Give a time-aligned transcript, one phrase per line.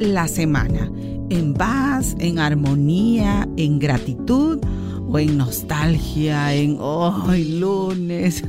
[0.00, 0.90] La semana?
[1.30, 4.58] ¿En paz, en armonía, en gratitud
[5.08, 8.44] o en nostalgia, en hoy lunes?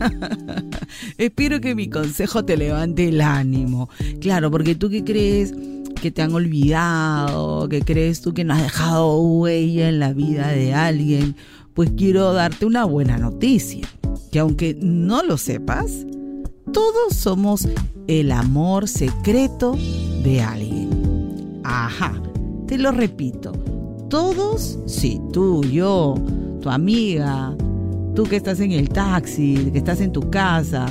[1.18, 3.90] Espero que mi consejo te levante el ánimo.
[4.20, 5.54] Claro, porque tú qué crees
[6.02, 10.50] que te han olvidado, que crees tú que no has dejado huella en la vida
[10.50, 11.36] de alguien,
[11.74, 13.88] pues quiero darte una buena noticia,
[14.32, 16.06] que aunque no lo sepas,
[16.72, 17.68] todos somos
[18.08, 19.78] el amor secreto
[20.24, 20.87] de alguien.
[21.70, 22.14] Ajá,
[22.66, 23.52] te lo repito.
[24.10, 26.16] Todos, sí, tú, yo,
[26.62, 27.54] tu amiga,
[28.16, 30.86] tú que estás en el taxi, que estás en tu casa,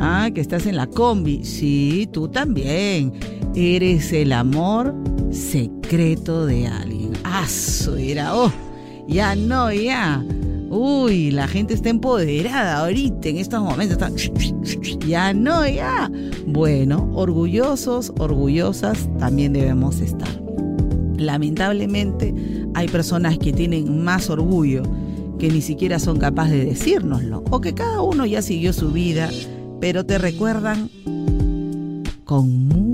[0.00, 3.12] ah, que estás en la combi, sí, tú también.
[3.54, 4.94] Eres el amor
[5.30, 7.12] secreto de alguien.
[7.24, 7.46] Ah,
[7.98, 8.50] era, oh,
[9.06, 10.24] ya no, ya.
[10.70, 13.98] Uy, la gente está empoderada ahorita, en estos momentos.
[15.06, 16.10] Ya no, ya.
[16.46, 20.28] Bueno, orgullosos, orgullosas también debemos estar.
[21.16, 22.34] Lamentablemente
[22.74, 24.82] hay personas que tienen más orgullo
[25.38, 29.30] que ni siquiera son capaces de decírnoslo, o que cada uno ya siguió su vida,
[29.80, 30.90] pero te recuerdan
[32.24, 32.87] con mucho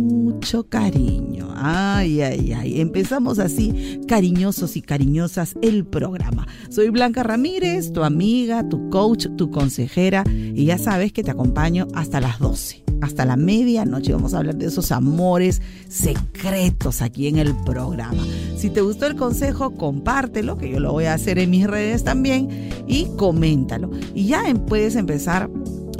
[0.68, 1.48] cariño.
[1.56, 2.80] Ay, ay, ay.
[2.80, 6.46] Empezamos así, cariñosos y cariñosas, el programa.
[6.68, 11.88] Soy Blanca Ramírez, tu amiga, tu coach, tu consejera, y ya sabes que te acompaño
[11.94, 12.84] hasta las 12.
[13.00, 18.22] Hasta la medianoche vamos a hablar de esos amores secretos aquí en el programa.
[18.56, 22.04] Si te gustó el consejo, compártelo, que yo lo voy a hacer en mis redes
[22.04, 22.48] también,
[22.86, 23.90] y coméntalo.
[24.14, 25.50] Y ya em, puedes empezar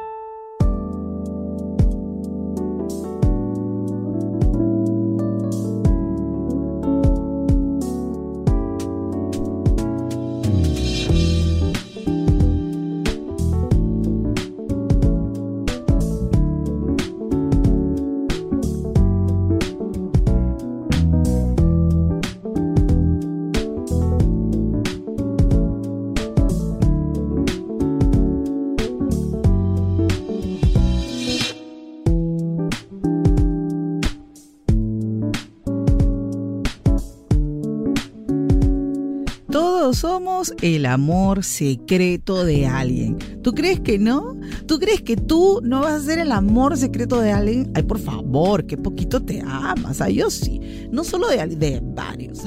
[40.62, 43.18] El amor secreto de alguien.
[43.42, 44.38] ¿Tú crees que no?
[44.68, 47.72] ¿Tú crees que tú no vas a ser el amor secreto de alguien?
[47.74, 50.00] Ay, por favor, qué poquito te amas.
[50.02, 50.60] Ay, yo sí.
[50.92, 52.40] No solo de, de varios.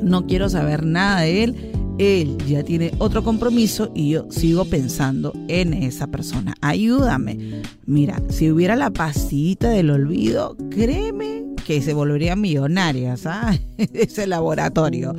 [0.05, 5.33] No quiero saber nada de él, él ya tiene otro compromiso y yo sigo pensando
[5.49, 6.55] en esa persona.
[6.61, 7.63] Ayúdame.
[7.87, 13.61] Mira, si hubiera la pastillita del olvido, créeme que se volvería millonaria, ¿sabes?
[13.93, 15.15] Ese laboratorio.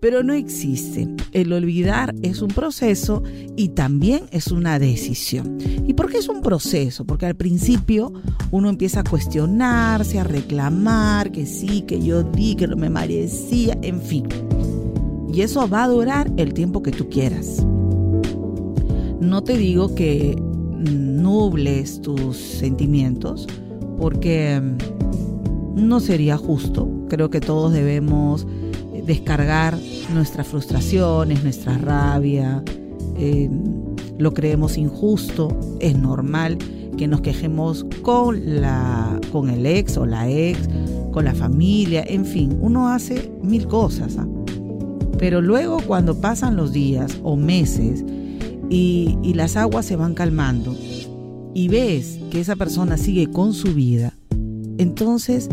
[0.00, 1.08] Pero no existe.
[1.32, 3.22] el olvidar es un proceso
[3.56, 5.58] y también es una decisión.
[5.86, 7.04] ¿Y por qué es un proceso?
[7.04, 8.12] Porque al principio
[8.50, 13.78] uno empieza a cuestionarse, a reclamar que sí, que yo di, que no me merecía,
[13.82, 14.26] en fin.
[15.32, 17.64] Y eso va a durar el tiempo que tú quieras.
[19.20, 20.34] No te digo que
[20.80, 23.46] nubles tus sentimientos
[23.98, 25.29] porque mm,
[25.74, 26.88] no sería justo.
[27.08, 28.46] Creo que todos debemos
[29.06, 29.76] descargar
[30.12, 32.62] nuestras frustraciones, nuestra rabia,
[33.16, 33.62] em,
[34.18, 36.58] lo creemos injusto, es normal
[36.96, 40.68] que nos quejemos con, la, con el ex o la ex,
[41.12, 44.16] con la familia, en fin, uno hace mil cosas.
[44.18, 44.28] ¿ah?
[45.18, 48.04] Pero luego cuando pasan los días o meses
[48.68, 50.76] y las aguas se van calmando
[51.54, 54.12] y ves que esa persona sigue con su vida,
[54.80, 55.50] entonces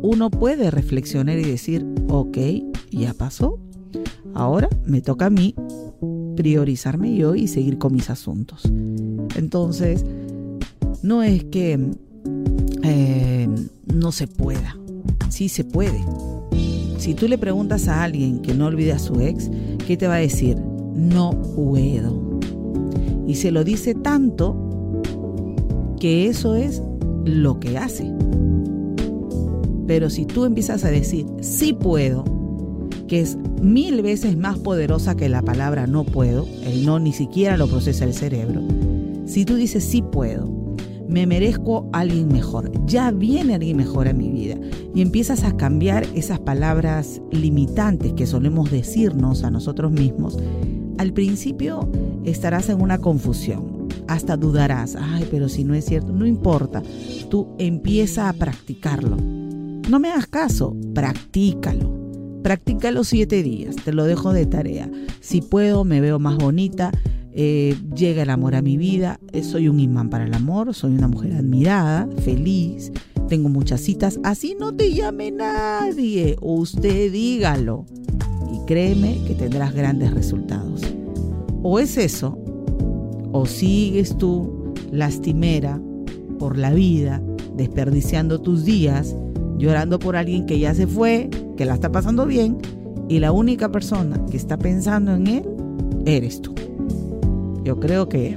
[0.00, 2.38] uno puede reflexionar y decir, ok,
[2.90, 3.58] ya pasó,
[4.32, 5.54] ahora me toca a mí
[6.34, 8.62] priorizarme yo y seguir con mis asuntos.
[9.36, 10.06] Entonces,
[11.02, 11.78] no es que
[12.82, 13.48] eh,
[13.94, 14.78] no se pueda,
[15.28, 16.02] sí se puede.
[16.96, 19.50] Si tú le preguntas a alguien que no olvide a su ex,
[19.86, 20.56] ¿qué te va a decir?
[20.56, 22.40] No puedo.
[23.26, 24.56] Y se lo dice tanto
[26.00, 26.80] que eso es
[27.26, 28.10] lo que hace.
[29.86, 32.24] Pero si tú empiezas a decir, sí puedo,
[33.06, 37.56] que es mil veces más poderosa que la palabra no puedo, el no ni siquiera
[37.56, 38.62] lo procesa el cerebro,
[39.26, 40.52] si tú dices sí puedo,
[41.08, 44.56] me merezco alguien mejor, ya viene alguien mejor a mi vida,
[44.94, 50.38] y empiezas a cambiar esas palabras limitantes que solemos decirnos a nosotros mismos,
[50.96, 51.88] al principio
[52.24, 56.82] estarás en una confusión, hasta dudarás, ay, pero si no es cierto, no importa,
[57.28, 59.43] tú empieza a practicarlo
[59.88, 61.92] no me hagas caso, practícalo.
[62.42, 64.90] Practícalo siete días, te lo dejo de tarea.
[65.20, 66.90] Si puedo, me veo más bonita,
[67.32, 70.92] eh, llega el amor a mi vida, eh, soy un imán para el amor, soy
[70.92, 72.92] una mujer admirada, feliz,
[73.28, 77.86] tengo muchas citas, así no te llame nadie, usted dígalo.
[78.52, 80.82] Y créeme que tendrás grandes resultados.
[81.62, 82.38] O es eso,
[83.32, 85.80] o sigues tú lastimera
[86.38, 87.22] por la vida,
[87.56, 89.16] desperdiciando tus días
[89.58, 92.58] llorando por alguien que ya se fue, que la está pasando bien,
[93.08, 95.44] y la única persona que está pensando en él
[96.06, 96.54] eres tú.
[97.64, 98.36] Yo creo que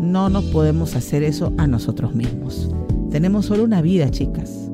[0.00, 2.70] no nos podemos hacer eso a nosotros mismos.
[3.10, 4.70] Tenemos solo una vida, chicas.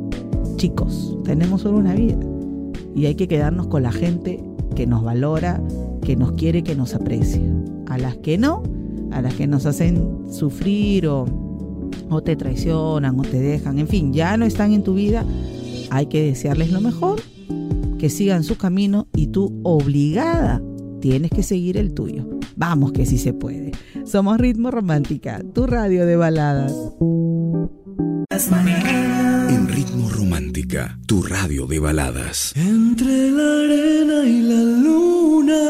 [0.57, 2.19] Chicos, tenemos solo una vida.
[2.95, 4.43] Y hay que quedarnos con la gente
[4.75, 5.63] que nos valora,
[6.03, 7.43] que nos quiere, que nos aprecia.
[7.87, 8.63] A las que no,
[9.11, 11.27] a las que nos hacen sufrir o
[12.11, 15.25] o te traicionan o te dejan, en fin, ya no están en tu vida,
[15.91, 17.21] hay que desearles lo mejor,
[17.99, 20.63] que sigan su camino y tú obligada
[21.03, 22.25] tienes que seguir el tuyo.
[22.57, 23.73] Vamos que sí se puede.
[24.07, 26.73] Somos Ritmo Romántica, tu radio de baladas.
[28.31, 32.53] En Ritmo Romántica, tu radio de baladas.
[32.57, 35.61] Entre la arena y la luna.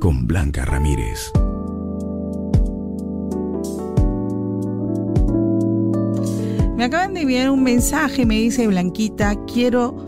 [0.00, 1.32] Con Blanca Ramírez.
[6.76, 10.04] Me acaban de enviar un mensaje, me dice Blanquita, quiero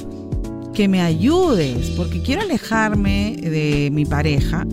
[0.74, 4.66] que me ayudes, porque quiero alejarme de mi pareja,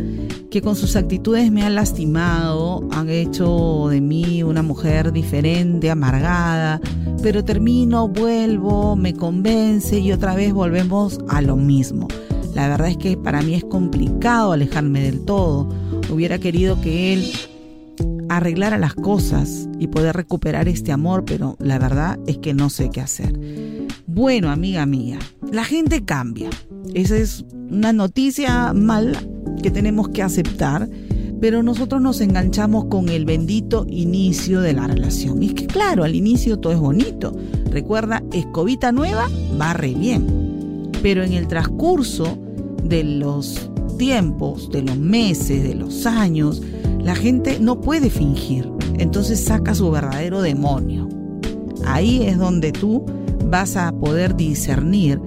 [0.52, 6.82] que con sus actitudes me han lastimado, han hecho de mí una mujer diferente, amargada,
[7.24, 12.10] pero termino, vuelvo, me convence y otra vez volvemos a lo mismo.
[12.54, 15.70] La verdad es que para mí es complicado alejarme del todo.
[16.12, 17.32] Hubiera querido que él
[18.38, 22.90] arreglar las cosas y poder recuperar este amor, pero la verdad es que no sé
[22.90, 23.38] qué hacer.
[24.08, 25.20] Bueno, amiga mía,
[25.52, 26.50] la gente cambia.
[26.94, 29.22] Esa es una noticia mala
[29.62, 30.90] que tenemos que aceptar,
[31.42, 35.42] pero nosotros nos enganchamos con el bendito inicio de la relación.
[35.44, 37.36] Y es que claro, al inicio todo es bonito.
[37.70, 40.92] Recuerda, escobita nueva, barre bien.
[41.02, 42.38] Pero en el transcurso
[42.84, 46.62] de los tiempos, de los meses, de los años,
[47.06, 51.08] la gente no puede fingir, entonces saca su verdadero demonio.
[51.86, 53.06] Ahí es donde tú
[53.48, 55.22] vas a poder discernir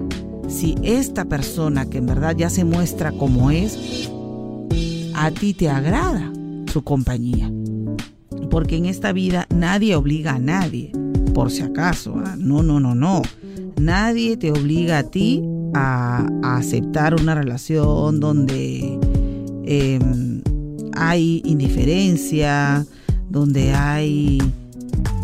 [0.49, 4.09] si esta persona que en verdad ya se muestra como es,
[5.15, 6.29] a ti te agrada
[6.71, 7.49] su compañía.
[8.51, 10.91] Porque en esta vida nadie obliga a nadie,
[11.33, 12.13] por si acaso.
[12.37, 13.21] No, no, no, no.
[13.79, 15.41] Nadie te obliga a ti
[15.73, 18.99] a, aceptar una relación donde
[19.63, 20.38] em,
[20.99, 22.85] hay indiferencia,
[23.29, 24.37] donde hay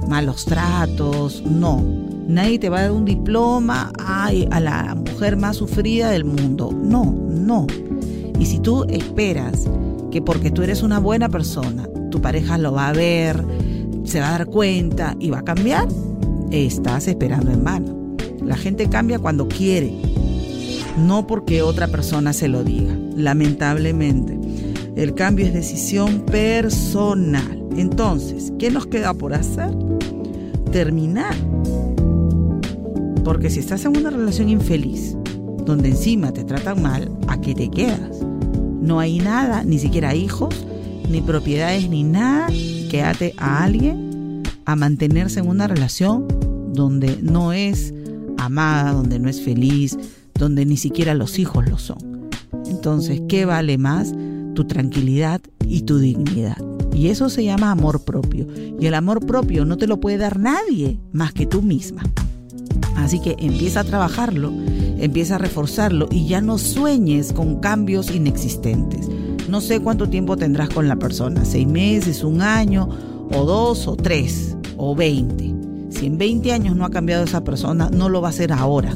[0.07, 1.83] malos tratos, no.
[2.27, 6.71] Nadie te va a dar un diploma, a la mujer más sufrida del mundo.
[6.71, 7.67] No, no.
[8.39, 9.67] Y si tú esperas
[10.11, 13.43] que porque tú eres una buena persona, tu pareja lo va a ver,
[14.05, 15.89] se va a dar cuenta y va a cambiar,
[16.51, 18.15] estás esperando en vano.
[18.43, 19.93] La gente cambia cuando quiere,
[20.97, 22.95] no porque otra persona se lo diga.
[23.15, 24.44] Lamentablemente,
[24.95, 27.63] el cambio es decisión personal.
[27.75, 29.71] Entonces, ¿qué nos queda por hacer?
[30.71, 31.35] Terminar.
[33.23, 35.17] Porque si estás en una relación infeliz,
[35.65, 38.21] donde encima te tratan mal, ¿a qué te quedas?
[38.81, 40.65] No hay nada, ni siquiera hijos,
[41.09, 42.47] ni propiedades, ni nada
[42.89, 46.27] que ate a alguien a mantenerse en una relación
[46.73, 47.93] donde no es
[48.37, 49.97] amada, donde no es feliz,
[50.35, 52.29] donde ni siquiera los hijos lo son.
[52.67, 54.13] Entonces, ¿qué vale más?
[54.55, 56.57] Tu tranquilidad y tu dignidad.
[56.93, 58.47] Y eso se llama amor propio.
[58.79, 62.03] Y el amor propio no te lo puede dar nadie más que tú misma.
[62.95, 64.51] Así que empieza a trabajarlo,
[64.97, 69.07] empieza a reforzarlo y ya no sueñes con cambios inexistentes.
[69.49, 72.89] No sé cuánto tiempo tendrás con la persona, seis meses, un año,
[73.31, 75.53] o dos, o tres, o veinte.
[75.89, 78.95] Si en 20 años no ha cambiado esa persona, no lo va a hacer ahora.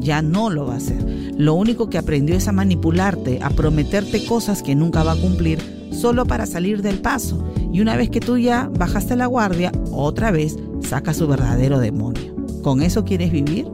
[0.00, 1.02] Ya no lo va a hacer.
[1.36, 5.58] Lo único que aprendió es a manipularte, a prometerte cosas que nunca va a cumplir
[5.92, 7.44] solo para salir del paso.
[7.72, 12.34] Y una vez que tú ya bajaste la guardia, otra vez saca su verdadero demonio.
[12.62, 13.66] ¿Con eso quieres vivir?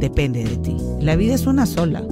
[0.00, 0.76] Depende de ti.
[1.00, 2.02] La vida es una sola.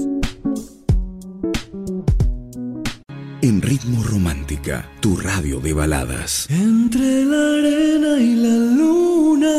[3.42, 6.48] En Ritmo Romántica, tu radio de baladas.
[6.51, 9.56] Entre la arena y la luna.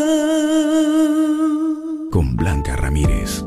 [2.12, 3.44] Con Blanca Ramírez.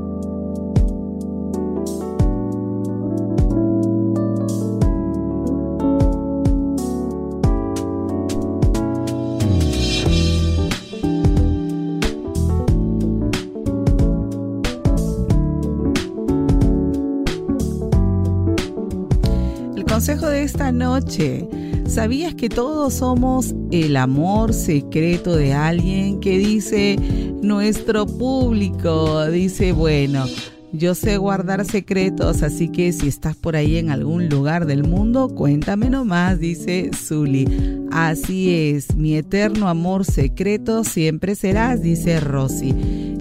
[19.96, 21.48] Consejo de esta noche.
[21.88, 26.98] ¿Sabías que todos somos el amor secreto de alguien que dice
[27.42, 29.26] nuestro público?
[29.28, 30.26] Dice, bueno,
[30.74, 35.30] yo sé guardar secretos, así que si estás por ahí en algún lugar del mundo,
[35.30, 37.48] cuéntame nomás, dice Zully.
[37.90, 42.76] Así es, mi eterno amor secreto siempre serás, dice Rosy.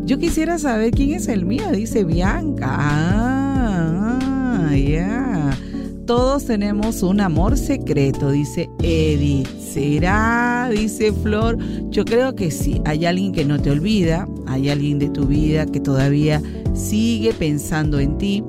[0.05, 2.67] Yo quisiera saber quién es el mío, dice Bianca.
[2.69, 5.57] Ah, ya.
[6.07, 9.49] Todos tenemos un amor secreto, dice Edith.
[9.59, 10.69] ¿Será?
[10.71, 11.57] Dice Flor.
[11.89, 12.83] Yo creo que sí.
[12.85, 16.43] Hay alguien que no te olvida, hay alguien de tu vida que todavía
[16.75, 18.45] sigue pensando en ti.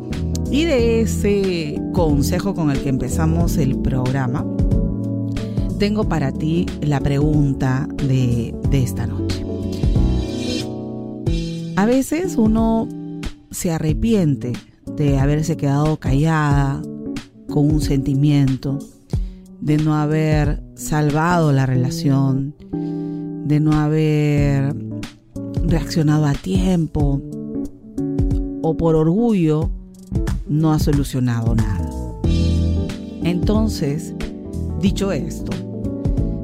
[0.52, 4.46] Y de ese consejo con el que empezamos el programa,
[5.80, 9.46] tengo para ti la pregunta de, de esta noche.
[11.78, 12.88] A veces uno
[13.50, 14.52] se arrepiente
[14.98, 16.82] de haberse quedado callada
[17.48, 18.80] con un sentimiento,
[19.62, 22.56] de no haber salvado la relación,
[23.46, 24.76] de no haber
[25.66, 27.22] reaccionado a tiempo
[28.62, 29.70] o por orgullo
[30.48, 31.90] no ha solucionado nada.
[33.24, 34.14] Entonces,
[34.80, 35.52] dicho esto,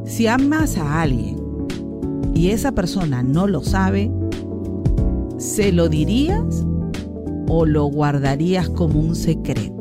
[0.06, 1.38] si amas a alguien
[2.34, 4.12] y esa persona no lo sabe,
[5.38, 6.66] ¿se lo dirías
[7.48, 9.81] o lo guardarías como un secreto?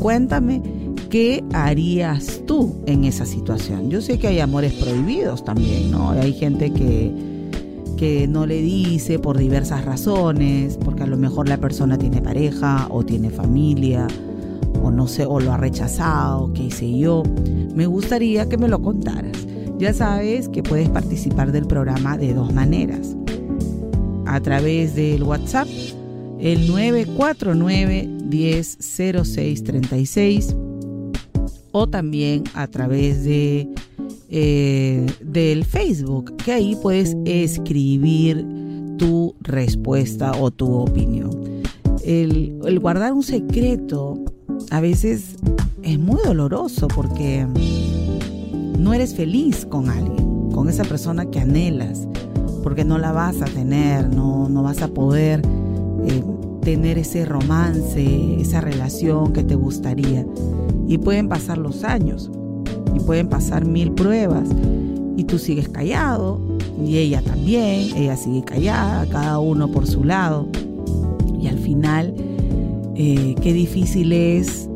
[0.00, 0.62] Cuéntame,
[1.10, 3.90] ¿qué harías tú en esa situación?
[3.90, 6.12] Yo sé que hay amores prohibidos también, ¿no?
[6.12, 7.12] Hay gente que,
[7.98, 12.86] que no le dice por diversas razones, porque a lo mejor la persona tiene pareja
[12.88, 14.06] o tiene familia,
[14.82, 17.22] o no sé, o lo ha rechazado, qué sé yo.
[17.74, 19.46] Me gustaría que me lo contaras.
[19.78, 23.14] Ya sabes que puedes participar del programa de dos maneras.
[24.24, 25.68] A través del WhatsApp,
[26.38, 30.56] el 949 100636
[31.72, 33.68] o también a través de
[34.28, 38.46] eh, del Facebook, que ahí puedes escribir
[38.96, 41.30] tu respuesta o tu opinión.
[42.04, 44.22] El, el guardar un secreto
[44.70, 45.36] a veces
[45.82, 47.46] es muy doloroso porque
[48.78, 52.06] no eres feliz con alguien, con esa persona que anhelas,
[52.62, 55.42] porque no la vas a tener, no, no vas a poder
[56.06, 56.22] eh,
[56.62, 60.26] tener ese romance, esa relación que te gustaría.
[60.86, 62.30] Y pueden pasar los años
[62.94, 64.48] y pueden pasar mil pruebas
[65.16, 66.40] y tú sigues callado
[66.84, 70.48] y ella también, ella sigue callada, cada uno por su lado.
[71.40, 72.14] Y al final,
[72.96, 74.68] eh, qué difícil es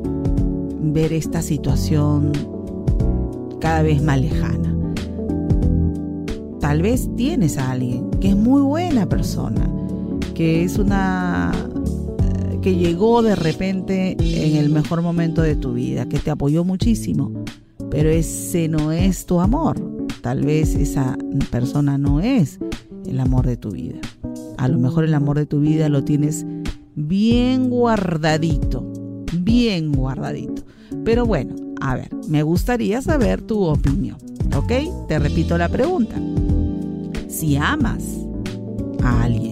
[0.82, 2.32] ver esta situación
[3.60, 4.76] cada vez más lejana.
[6.60, 9.68] Tal vez tienes a alguien que es muy buena persona,
[10.34, 11.52] que es una
[12.64, 17.44] que llegó de repente en el mejor momento de tu vida, que te apoyó muchísimo,
[17.90, 19.78] pero ese no es tu amor.
[20.22, 21.18] Tal vez esa
[21.50, 22.58] persona no es
[23.04, 23.98] el amor de tu vida.
[24.56, 26.46] A lo mejor el amor de tu vida lo tienes
[26.94, 28.90] bien guardadito,
[29.40, 30.64] bien guardadito.
[31.04, 34.16] Pero bueno, a ver, me gustaría saber tu opinión,
[34.56, 35.06] ¿ok?
[35.06, 36.16] Te repito la pregunta.
[37.28, 38.02] Si amas
[39.02, 39.43] a alguien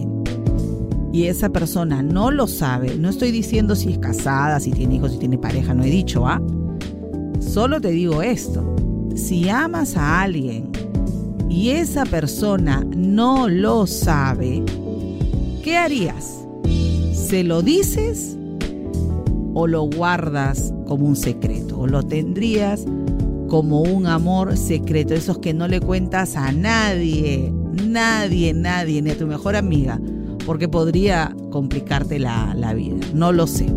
[1.13, 5.11] y esa persona no lo sabe, no estoy diciendo si es casada, si tiene hijos,
[5.11, 6.41] si tiene pareja, no he dicho, ¿ah?
[7.39, 8.75] Solo te digo esto.
[9.15, 10.71] Si amas a alguien
[11.49, 14.63] y esa persona no lo sabe,
[15.61, 16.43] ¿qué harías?
[17.13, 18.35] ¿Se lo dices
[19.53, 21.81] o lo guardas como un secreto?
[21.81, 22.85] ¿O lo tendrías
[23.49, 25.13] como un amor secreto?
[25.13, 27.53] Esos que no le cuentas a nadie,
[27.87, 29.99] nadie, nadie, ni a tu mejor amiga,
[30.45, 32.95] porque podría complicarte la, la vida.
[33.13, 33.67] No lo sé.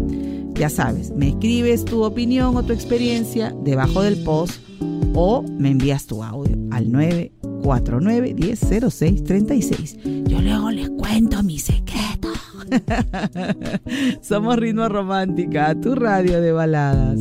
[0.55, 4.61] Ya sabes, me escribes tu opinión o tu experiencia debajo del post
[5.15, 9.97] o me envías tu audio al 949 1006 36.
[10.25, 12.29] Yo luego les cuento mi secreto.
[14.23, 17.21] Somos Ritmo Romántica, tu radio de baladas.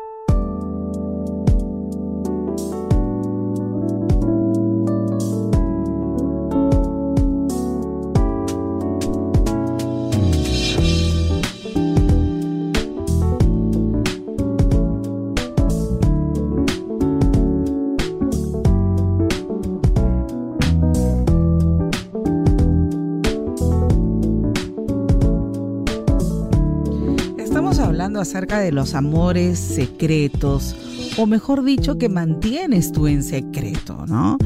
[28.59, 30.75] De los amores secretos,
[31.17, 34.37] o mejor dicho, que mantienes tú en secreto, ¿no?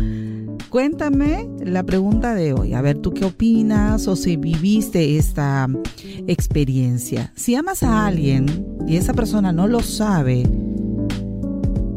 [0.69, 2.73] Cuéntame la pregunta de hoy.
[2.73, 5.67] A ver, ¿tú qué opinas o si viviste esta
[6.27, 7.31] experiencia?
[7.35, 8.45] Si amas a alguien
[8.87, 10.43] y esa persona no lo sabe,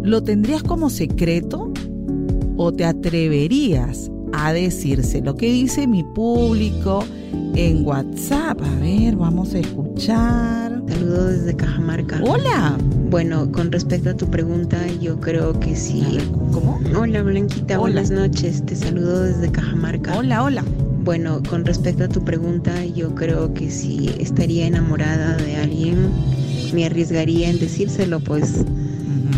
[0.02, 1.72] ¿lo tendrías como secreto
[2.56, 7.04] o te atreverías a decirse lo que dice mi público
[7.54, 8.62] en WhatsApp?
[8.62, 10.67] A ver, vamos a escuchar.
[10.88, 12.20] Saludos desde Cajamarca.
[12.22, 12.76] Hola.
[13.10, 16.18] Bueno, con respecto a tu pregunta, yo creo que sí.
[16.52, 16.80] ¿Cómo?
[16.98, 18.02] Hola Blanquita, Hola.
[18.02, 18.64] buenas noches.
[18.64, 20.16] Te saludo desde Cajamarca.
[20.16, 20.64] Hola, hola.
[21.04, 26.10] Bueno, con respecto a tu pregunta, yo creo que si estaría enamorada de alguien,
[26.74, 28.64] me arriesgaría en decírselo, pues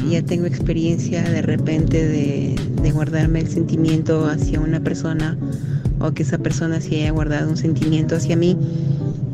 [0.08, 5.36] ya tengo experiencia de repente de, de guardarme el sentimiento hacia una persona
[6.00, 8.56] o que esa persona se haya guardado un sentimiento hacia mí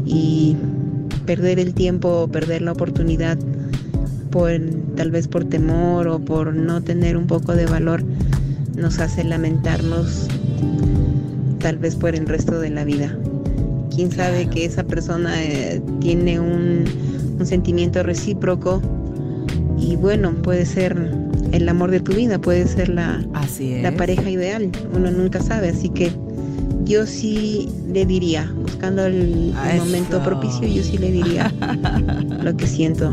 [0.05, 0.57] y
[1.27, 3.37] perder el tiempo o perder la oportunidad
[4.31, 4.53] por
[4.97, 8.03] tal vez por temor o por no tener un poco de valor
[8.77, 10.29] nos hace lamentarnos
[11.59, 13.17] tal vez por el resto de la vida.
[13.95, 16.85] Quién sabe que esa persona eh, tiene un,
[17.39, 18.83] un sentimiento recíproco
[19.79, 20.97] y bueno, puede ser
[21.53, 25.71] el amor de tu vida, puede ser la, Así la pareja ideal, uno nunca sabe,
[25.71, 26.13] así que
[26.87, 31.53] yo sí le diría, buscando el, momento propicio, yo sí le diría
[32.43, 33.13] lo que siento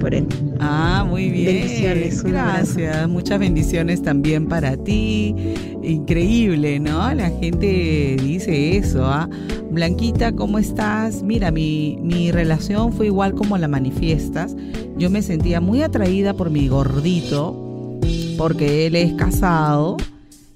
[0.00, 0.26] por él.
[0.60, 1.46] Ah, muy bien.
[1.46, 2.22] Bendiciones.
[2.22, 3.08] Gracias.
[3.08, 5.34] Muchas bendiciones también para ti.
[5.82, 7.12] Increíble, ¿no?
[7.14, 9.28] La gente dice eso, ¿ah?
[9.70, 11.22] Blanquita, ¿cómo estás?
[11.22, 14.54] Mira, mi, mi relación fue igual como la manifiestas.
[14.98, 17.98] Yo me sentía muy atraída por mi gordito,
[18.36, 19.96] porque él es casado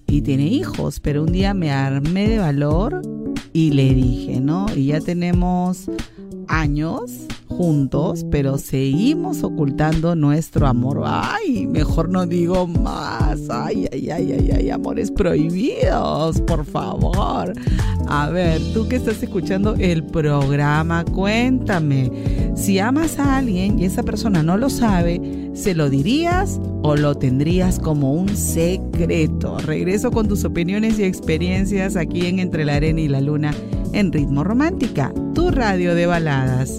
[0.08, 3.02] y tiene hijos, pero un día me armé de valor
[3.52, 4.66] y le dije, ¿no?
[4.74, 5.90] Y ya tenemos
[6.48, 11.02] años juntos, pero seguimos ocultando nuestro amor.
[11.04, 13.38] Ay, mejor no digo más.
[13.50, 17.52] Ay, ay, ay, ay, ay, amores prohibidos, por favor.
[18.06, 22.10] A ver, tú que estás escuchando el programa, cuéntame.
[22.54, 27.16] Si amas a alguien y esa persona no lo sabe, ¿se lo dirías o lo
[27.16, 29.58] tendrías como un secreto?
[29.58, 33.52] Regreso con tus opiniones y experiencias aquí en Entre la Arena y la Luna
[33.92, 36.78] en Ritmo Romántica, tu radio de baladas.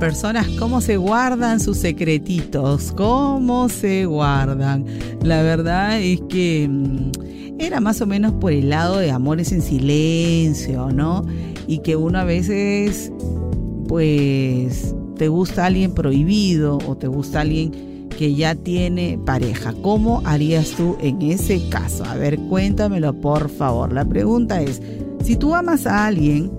[0.00, 4.86] Personas cómo se guardan sus secretitos, cómo se guardan.
[5.22, 9.60] La verdad es que mm, era más o menos por el lado de amores en
[9.60, 11.24] silencio, ¿no?
[11.68, 13.12] Y que uno a veces,
[13.86, 19.74] pues, te gusta alguien prohibido o te gusta alguien que ya tiene pareja.
[19.82, 22.04] ¿Cómo harías tú en ese caso?
[22.06, 23.92] A ver, cuéntamelo por favor.
[23.92, 24.80] La pregunta es,
[25.22, 26.50] si tú amas a alguien,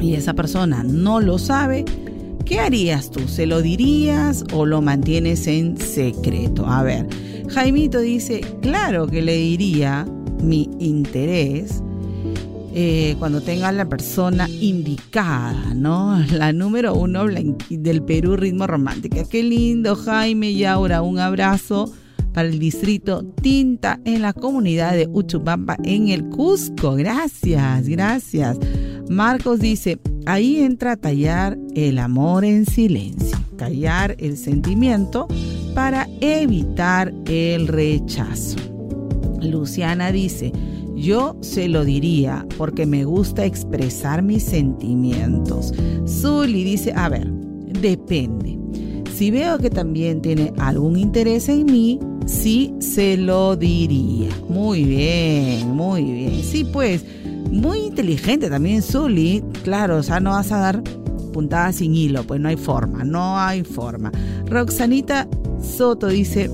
[0.00, 1.84] y esa persona no lo sabe,
[2.44, 3.28] ¿qué harías tú?
[3.28, 6.66] ¿Se lo dirías o lo mantienes en secreto?
[6.66, 7.06] A ver,
[7.48, 10.06] Jaimito dice, claro que le diría
[10.42, 11.82] mi interés
[12.78, 16.22] eh, cuando tenga la persona indicada, ¿no?
[16.32, 19.24] La número uno del Perú Ritmo Romántica.
[19.24, 21.90] Qué lindo, Jaime y ahora un abrazo
[22.34, 26.96] para el distrito Tinta en la comunidad de Uchupampa en el Cusco.
[26.96, 28.58] Gracias, gracias.
[29.08, 35.28] Marcos dice, ahí entra tallar el amor en silencio, callar el sentimiento
[35.74, 38.56] para evitar el rechazo.
[39.40, 40.52] Luciana dice,
[40.96, 45.72] yo se lo diría porque me gusta expresar mis sentimientos.
[46.06, 47.30] Zully dice, a ver,
[47.80, 48.58] depende.
[49.14, 54.30] Si veo que también tiene algún interés en mí, sí se lo diría.
[54.48, 56.42] Muy bien, muy bien.
[56.42, 57.04] Sí, pues,
[57.50, 59.42] muy inteligente también Zully.
[59.64, 60.82] Claro, o sea, no vas a dar
[61.32, 64.10] puntadas sin hilo, pues no hay forma, no hay forma.
[64.46, 65.28] Roxanita
[65.60, 66.50] Soto dice,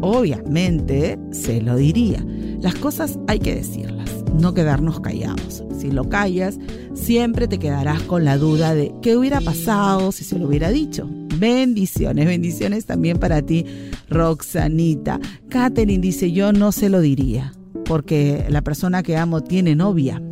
[0.00, 2.24] obviamente se lo diría.
[2.60, 5.62] Las cosas hay que decirlas, no quedarnos callados.
[5.78, 6.58] Si lo callas,
[6.94, 11.08] siempre te quedarás con la duda de qué hubiera pasado si se lo hubiera dicho.
[11.38, 13.64] Bendiciones, bendiciones también para ti,
[14.08, 15.20] Roxanita.
[15.48, 17.52] Katherine dice, yo no se lo diría,
[17.84, 20.22] porque la persona que amo tiene novia.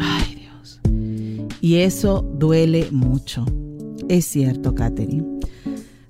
[0.00, 0.80] Ay Dios.
[1.60, 3.44] Y eso duele mucho.
[4.08, 5.40] Es cierto, Katherine.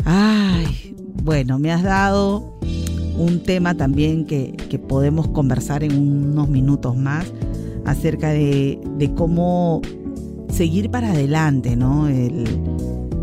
[0.04, 2.58] Ay, bueno, me has dado
[3.18, 4.54] un tema también que,
[4.88, 7.26] podemos conversar en unos minutos más
[7.84, 9.82] acerca de, de cómo
[10.48, 12.08] seguir para adelante, ¿no?
[12.08, 12.44] El,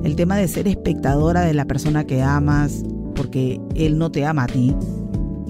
[0.03, 2.83] el tema de ser espectadora de la persona que amas,
[3.15, 4.75] porque él no te ama a ti,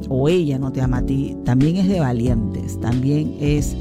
[0.10, 3.76] o ella no te ama a ti, también es de valientes, también es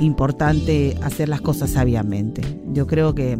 [0.00, 2.42] importante hacer las cosas sabiamente.
[2.72, 3.38] Yo creo que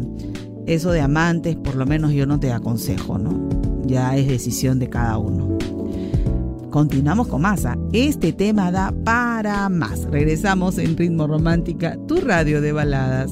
[0.65, 3.49] eso de amantes, por lo menos yo no te aconsejo, ¿no?
[3.85, 5.57] Ya es decisión de cada uno.
[6.69, 7.77] Continuamos con masa.
[7.91, 10.05] Este tema da para más.
[10.05, 13.31] Regresamos en Ritmo Romántica, tu radio de baladas.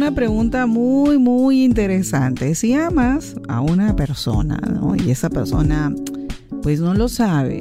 [0.00, 2.54] Una pregunta muy, muy interesante.
[2.54, 4.96] Si amas a una persona ¿no?
[4.96, 5.94] y esa persona
[6.62, 7.60] pues no lo sabe,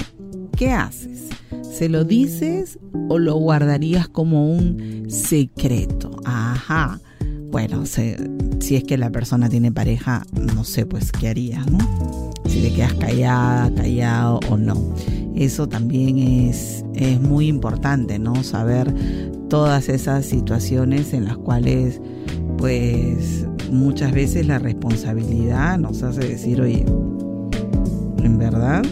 [0.56, 1.28] ¿qué haces?
[1.69, 6.12] ¿Se lo dices o lo guardarías como un secreto?
[6.23, 7.02] Ajá.
[7.52, 8.15] Bueno, si
[8.78, 12.32] es que la persona tiene pareja, no sé pues qué harías, ¿no?
[12.45, 14.93] Si te quedas callada, callado o no.
[15.36, 18.43] Eso también es, es muy importante, ¿no?
[18.43, 18.93] Saber
[19.49, 21.99] todas esas situaciones en las cuales
[22.57, 26.85] pues muchas veces la responsabilidad nos hace decir, oye,
[28.23, 28.83] en verdad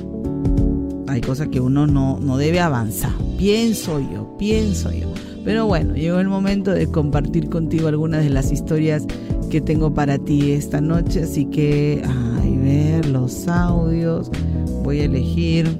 [1.07, 3.11] hay cosas que uno no, no debe avanzar.
[3.37, 5.13] Pienso yo, pienso yo.
[5.43, 9.05] Pero bueno, llegó el momento de compartir contigo algunas de las historias
[9.49, 11.23] que tengo para ti esta noche.
[11.23, 14.29] Así que, ay, ver los audios.
[14.83, 15.79] Voy a elegir,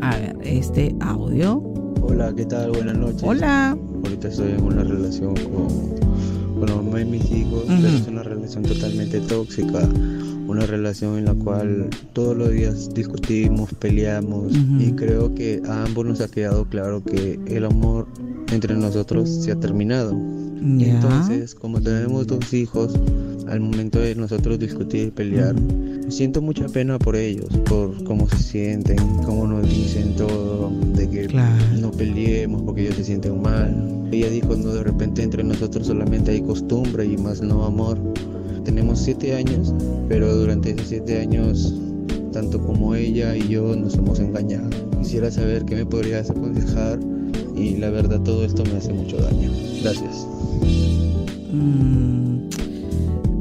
[0.00, 1.71] a ver, este audio.
[2.12, 2.72] Hola, ¿qué tal?
[2.72, 3.22] Buenas noches.
[3.22, 3.74] Hola.
[4.04, 8.22] Ahorita estoy en una relación con, con la mamá de mis hijos, pero es una
[8.22, 9.88] relación totalmente tóxica
[10.46, 16.04] una relación en la cual todos los días discutimos, peleamos y creo que a ambos
[16.04, 18.06] nos ha quedado claro que el amor
[18.52, 20.12] entre nosotros se ha terminado.
[20.60, 22.92] Entonces, como tenemos dos hijos,
[23.48, 25.56] al momento de nosotros discutir y pelear,
[26.08, 31.28] siento mucha pena por ellos, por cómo se sienten, cómo nos dicen todo, de que
[31.28, 31.42] no
[32.02, 34.08] peleemos porque ellos se sienten mal.
[34.10, 37.96] Ella dijo, no, de repente entre nosotros solamente hay costumbre y más no amor.
[38.64, 39.72] Tenemos siete años,
[40.08, 41.72] pero durante esos siete años,
[42.32, 44.68] tanto como ella y yo nos hemos engañado.
[44.98, 46.98] Quisiera saber qué me podrías aconsejar
[47.54, 49.50] y la verdad todo esto me hace mucho daño.
[49.82, 50.26] Gracias.
[51.52, 52.48] Mm,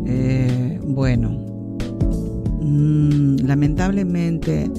[0.06, 1.30] eh, bueno,
[2.62, 4.70] mm, lamentablemente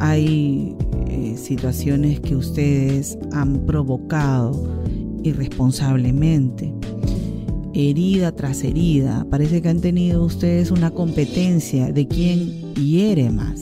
[0.00, 0.76] hay
[1.14, 4.82] eh, situaciones que ustedes han provocado
[5.22, 6.74] irresponsablemente
[7.74, 9.26] herida tras herida.
[9.30, 13.60] Parece que han tenido ustedes una competencia de quién hiere más.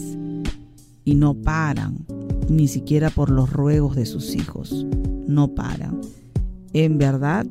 [1.05, 2.07] Y no paran,
[2.49, 4.87] ni siquiera por los ruegos de sus hijos.
[5.27, 6.01] No paran.
[6.73, 7.47] ¿En verdad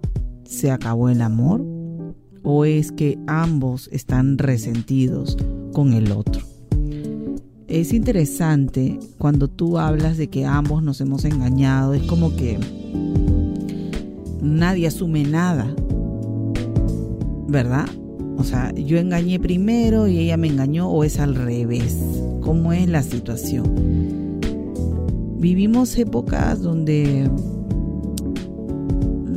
[0.46, 1.64] se acabó el amor?
[2.44, 5.38] ¿O es que ambos están resentidos
[5.74, 6.51] con el otro?
[7.72, 11.94] Es interesante cuando tú hablas de que ambos nos hemos engañado.
[11.94, 12.60] Es como que
[14.42, 15.74] nadie asume nada
[17.52, 17.86] ¿verdad?
[18.38, 21.98] O sea, yo engañé primero y ella me engañó o es al revés.
[22.42, 24.40] ¿Cómo es la situación?
[25.38, 27.30] Vivimos épocas donde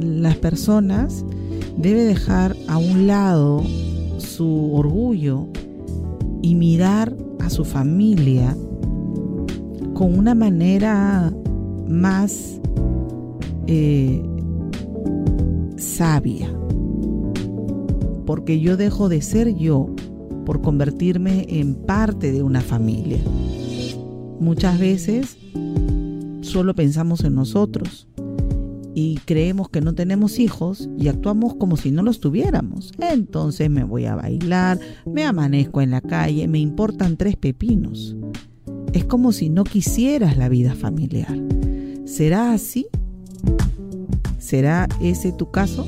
[0.01, 1.25] las personas
[1.77, 3.63] deben dejar a un lado
[4.19, 5.49] su orgullo
[6.41, 8.57] y mirar a su familia
[9.95, 11.33] con una manera
[11.89, 12.61] más
[13.67, 14.23] eh,
[15.77, 16.49] sabia
[18.27, 19.95] porque yo dejo de ser yo
[20.45, 23.19] por convertirme en parte de una familia.
[24.41, 25.37] Muchas veces
[26.43, 28.09] solo pensamos en nosotros
[28.95, 32.93] y creemos que no tenemos hijos y actuamos como si no los tuviéramos.
[32.99, 38.17] Entonces me voy a bailar, me amanezco en la calle, me importan tres pepinos.
[38.93, 41.37] Es como si no quisieras la vida familiar.
[42.05, 42.87] ¿Será así?
[44.39, 45.87] ¿Será ese tu caso?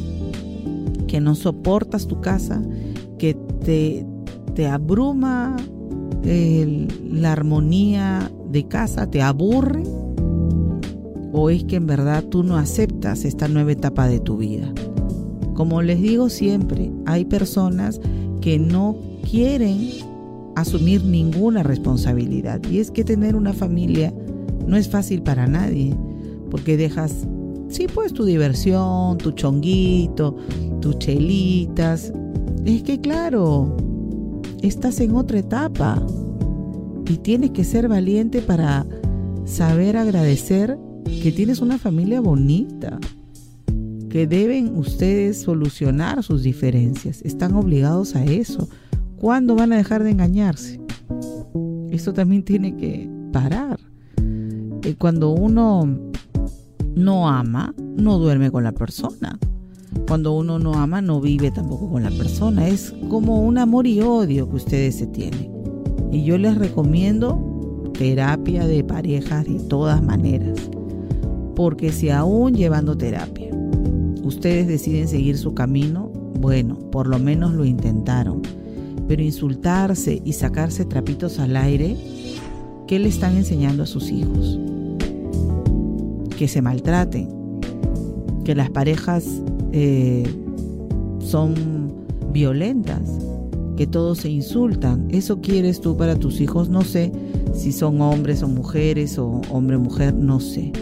[1.07, 2.62] que no soportas tu casa,
[3.19, 4.07] que te,
[4.55, 5.57] te abruma
[6.25, 9.85] la armonía de casa, te aburre,
[11.38, 14.72] o es que en verdad tú no aceptas esta nueva etapa de tu vida.
[15.53, 18.01] Como les digo siempre, hay personas
[18.40, 18.96] que no
[19.31, 19.90] quieren
[20.55, 22.62] asumir ninguna responsabilidad.
[22.70, 24.14] Y es que tener una familia
[24.66, 25.94] no es fácil para nadie,
[26.51, 27.27] porque dejas,
[27.68, 30.37] sí, pues tu diversión, tu chonguito,
[30.81, 32.14] tus chelitas.
[32.64, 33.77] Es que claro,
[34.62, 36.03] estás en otra etapa
[37.07, 38.87] y tienes que ser valiente para
[39.44, 40.79] saber agradecer
[41.23, 42.99] que tienes una familia bonita,
[44.11, 48.69] que deben ustedes solucionar sus diferencias, están obligados a eso.
[49.16, 50.81] ¿Cuándo van a dejar de engañarse?
[51.90, 53.79] Esto también tiene que parar.
[54.83, 55.88] Eh, cuando uno
[56.95, 59.38] no ama, no duerme con la persona.
[60.07, 62.69] Cuando uno no ama, no vive tampoco con la persona.
[62.69, 65.51] Es como un amor y odio que ustedes se tienen.
[66.12, 70.71] Y yo les recomiendo terapia de parejas de todas maneras.
[71.57, 73.51] Porque si aún llevando terapia,
[74.23, 78.42] ustedes deciden seguir su camino, bueno, por lo menos lo intentaron.
[79.09, 81.97] Pero insultarse y sacarse trapitos al aire,
[82.87, 84.59] ¿qué le están enseñando a sus hijos?
[86.37, 87.29] Que se maltraten,
[88.45, 89.25] que las parejas
[89.73, 90.25] eh,
[91.21, 91.55] son
[92.33, 93.01] violentas,
[93.79, 95.09] que todos se insultan.
[95.11, 96.69] ¿Eso quieres tú para tus hijos?
[96.69, 97.12] No sé
[97.55, 100.73] si son hombres o mujeres o hombre-mujer, no sé.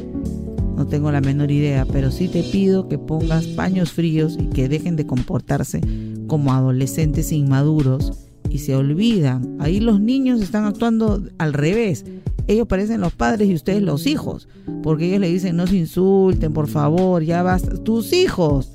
[0.76, 4.68] No tengo la menor idea, pero sí te pido que pongas paños fríos y que
[4.68, 5.80] dejen de comportarse
[6.26, 8.12] como adolescentes inmaduros
[8.50, 9.56] y se olvidan.
[9.60, 12.04] Ahí los niños están actuando al revés.
[12.46, 14.48] Ellos parecen los padres y ustedes los hijos,
[14.82, 18.72] porque ellos le dicen no se insulten, por favor, ya vas, tus hijos.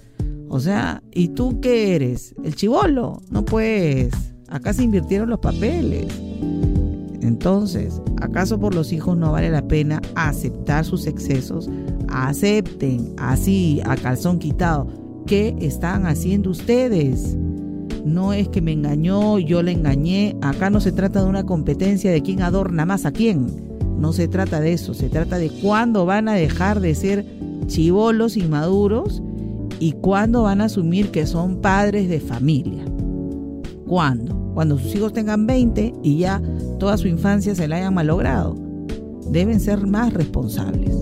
[0.48, 2.34] O sea, ¿y tú qué eres?
[2.44, 3.22] ¿El chivolo?
[3.30, 4.12] No pues,
[4.48, 6.08] acá se invirtieron los papeles.
[7.39, 11.69] Entonces, ¿acaso por los hijos no vale la pena aceptar sus excesos?
[12.10, 14.88] Acepten, así, a calzón quitado.
[15.25, 17.38] ¿Qué están haciendo ustedes?
[18.04, 20.36] No es que me engañó, yo le engañé.
[20.41, 23.47] Acá no se trata de una competencia de quién adorna más a quién.
[23.97, 24.93] No se trata de eso.
[24.93, 27.25] Se trata de cuándo van a dejar de ser
[27.67, 29.23] chivolos inmaduros
[29.80, 32.84] y cuándo van a asumir que son padres de familia.
[33.88, 34.38] ¿Cuándo?
[34.60, 36.41] Cuando sus hijos tengan 20 y ya
[36.80, 38.58] toda su infancia se la hayan malogrado.
[39.32, 40.93] Deben ser más responsables.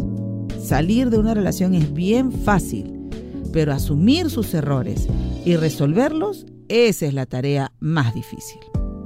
[0.64, 3.10] Salir de una relación es bien fácil,
[3.52, 5.08] pero asumir sus errores
[5.44, 8.60] y resolverlos, esa es la tarea más difícil.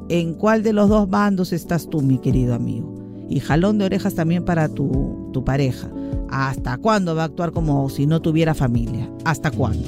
[0.10, 3.01] ¿En cuál de los dos bandos estás tú, mi querido amigo?
[3.32, 5.90] Y jalón de orejas también para tu, tu pareja.
[6.30, 9.10] ¿Hasta cuándo va a actuar como si no tuviera familia?
[9.26, 9.88] ¿Hasta cuándo?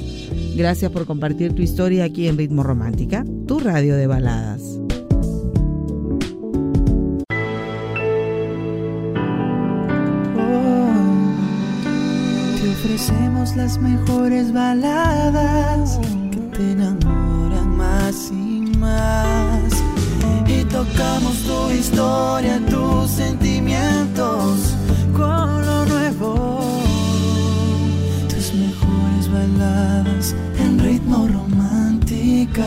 [0.56, 4.80] Gracias por compartir tu historia aquí en Ritmo Romántica, tu radio de baladas.
[12.60, 15.98] te ofrecemos las mejores baladas
[16.30, 19.93] que te enamoran más y más.
[20.46, 24.74] Y tocamos tu historia, tus sentimientos
[25.12, 26.60] con lo nuevo.
[28.28, 32.66] Tus mejores baladas en ritmo romántica.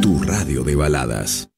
[0.00, 1.48] Tu radio de baladas.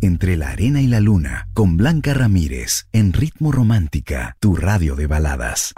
[0.00, 5.06] Entre la arena y la luna, con Blanca Ramírez, en Ritmo Romántica, tu radio de
[5.06, 5.74] baladas.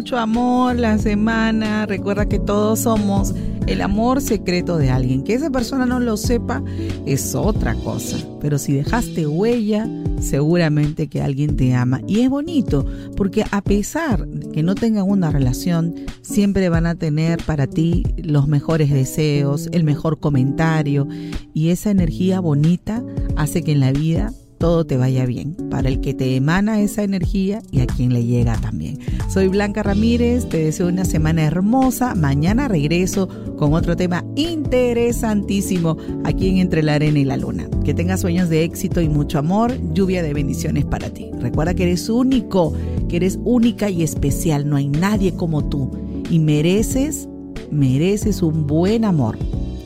[0.00, 1.84] Mucho amor la semana.
[1.84, 3.34] Recuerda que todos somos
[3.66, 5.22] el amor secreto de alguien.
[5.22, 6.62] Que esa persona no lo sepa
[7.04, 8.16] es otra cosa.
[8.40, 9.86] Pero si dejaste huella,
[10.18, 12.00] seguramente que alguien te ama.
[12.06, 16.94] Y es bonito, porque a pesar de que no tengan una relación, siempre van a
[16.94, 21.06] tener para ti los mejores deseos, el mejor comentario.
[21.52, 23.04] Y esa energía bonita
[23.36, 27.02] hace que en la vida todo te vaya bien, para el que te emana esa
[27.02, 28.98] energía y a quien le llega también.
[29.30, 32.14] Soy Blanca Ramírez, te deseo una semana hermosa.
[32.14, 37.70] Mañana regreso con otro tema interesantísimo aquí en Entre la Arena y la Luna.
[37.86, 41.30] Que tengas sueños de éxito y mucho amor, lluvia de bendiciones para ti.
[41.40, 42.74] Recuerda que eres único,
[43.08, 45.90] que eres única y especial, no hay nadie como tú
[46.28, 47.30] y mereces,
[47.70, 49.38] mereces un buen amor.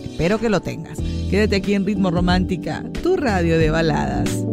[0.05, 0.99] Espero que lo tengas.
[1.35, 4.47] Quédate aquí en Ritmo Romántica, tu radio de baladas.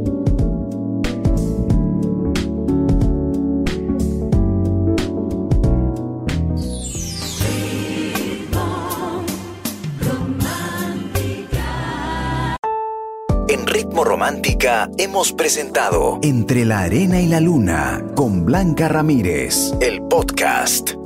[13.47, 20.01] En Ritmo Romántica hemos presentado Entre la Arena y la Luna con Blanca Ramírez, el
[20.01, 21.00] podcast.